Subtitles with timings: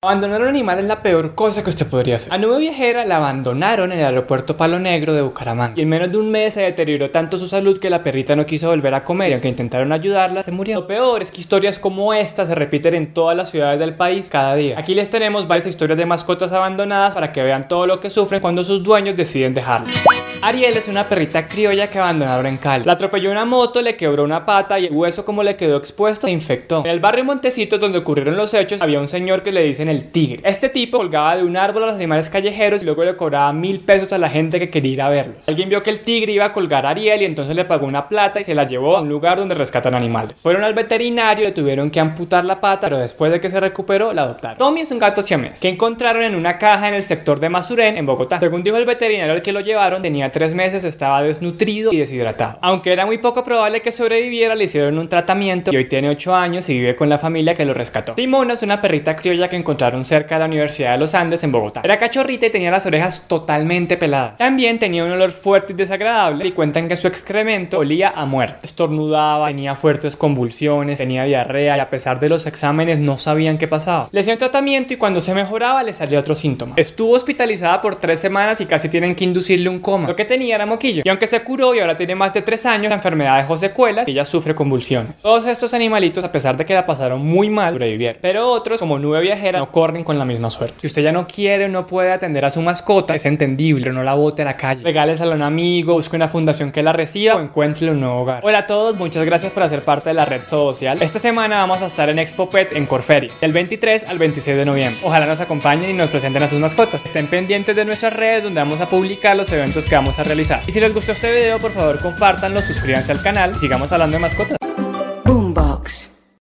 [0.00, 2.32] Abandonar un animal es la peor cosa que usted podría hacer.
[2.32, 5.74] A Nube Viajera la abandonaron en el aeropuerto Palo Negro de Bucaramanga.
[5.76, 8.46] Y en menos de un mes se deterioró tanto su salud que la perrita no
[8.46, 10.76] quiso volver a comer y aunque intentaron ayudarla, se murió.
[10.76, 14.30] Lo peor es que historias como esta se repiten en todas las ciudades del país
[14.30, 14.78] cada día.
[14.78, 18.40] Aquí les tenemos varias historias de mascotas abandonadas para que vean todo lo que sufren
[18.40, 20.00] cuando sus dueños deciden dejarlas.
[20.40, 22.84] Ariel es una perrita criolla que abandonaron en Cali.
[22.84, 26.28] La atropelló una moto, le quebró una pata y el hueso como le quedó expuesto
[26.28, 26.84] se infectó.
[26.84, 30.12] En el barrio Montecitos donde ocurrieron los hechos había un señor que le dicen el
[30.12, 30.40] tigre.
[30.44, 33.80] Este tipo colgaba de un árbol a los animales callejeros y luego le cobraba mil
[33.80, 35.48] pesos a la gente que quería ir a verlos.
[35.48, 38.08] Alguien vio que el tigre iba a colgar a Ariel y entonces le pagó una
[38.08, 40.36] plata y se la llevó a un lugar donde rescatan animales.
[40.40, 44.12] Fueron al veterinario, le tuvieron que amputar la pata, pero después de que se recuperó
[44.12, 44.58] la adoptaron.
[44.58, 47.96] Tommy es un gato siamés que encontraron en una caja en el sector de Masurén
[47.96, 48.38] en Bogotá.
[48.38, 52.58] Según dijo el veterinario al que lo llevaron, tenía tres meses, estaba desnutrido y deshidratado.
[52.60, 56.34] Aunque era muy poco probable que sobreviviera, le hicieron un tratamiento y hoy tiene 8
[56.34, 58.14] años y vive con la familia que lo rescató.
[58.16, 61.52] Simona es una perrita criolla que encontraron cerca de la Universidad de los Andes en
[61.52, 61.82] Bogotá.
[61.84, 64.36] Era cachorrita y tenía las orejas totalmente peladas.
[64.36, 68.66] También tenía un olor fuerte y desagradable y cuentan que su excremento olía a muerte.
[68.66, 73.68] Estornudaba, tenía fuertes convulsiones, tenía diarrea y a pesar de los exámenes no sabían qué
[73.68, 74.08] pasaba.
[74.12, 76.74] Le hacían tratamiento y cuando se mejoraba le salía otro síntoma.
[76.76, 80.08] Estuvo hospitalizada por 3 semanas y casi tienen que inducirle un coma.
[80.18, 82.88] Que tenía era moquillo y aunque se curó y ahora tiene más de 3 años,
[82.88, 85.14] la enfermedad dejó secuelas y ella sufre convulsiones.
[85.22, 88.18] Todos estos animalitos, a pesar de que la pasaron muy mal, sobrevivieron.
[88.20, 90.74] Pero otros, como Nube Viajera, no corren con la misma suerte.
[90.80, 94.02] Si usted ya no quiere o no puede atender a su mascota, es entendible, no
[94.02, 94.82] la bote a la calle.
[94.82, 98.40] Regálesela a un amigo, busque una fundación que la reciba o encuentre un nuevo hogar.
[98.42, 101.00] Hola a todos, muchas gracias por hacer parte de la red social.
[101.00, 104.64] Esta semana vamos a estar en Expo Pet en Corferi, del 23 al 26 de
[104.64, 105.00] noviembre.
[105.04, 107.06] Ojalá nos acompañen y nos presenten a sus mascotas.
[107.06, 110.62] Estén pendientes de nuestras redes donde vamos a publicar los eventos que a realizar.
[110.66, 114.16] Y si les gustó este video, por favor compártanlo, suscríbanse al canal y sigamos hablando
[114.16, 114.57] de mascotas.